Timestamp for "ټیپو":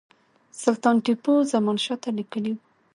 1.05-1.33